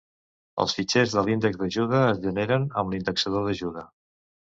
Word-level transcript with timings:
Els 0.61 0.71
fitxers 0.77 1.11
de 1.17 1.23
l'índex 1.27 1.59
d'ajuda 1.59 1.99
es 2.13 2.21
generen 2.23 2.65
amb 2.83 2.95
l'indexador 2.95 3.47
d'ajuda. 3.49 3.85